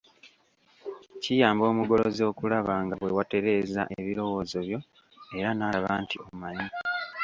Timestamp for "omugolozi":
1.71-2.21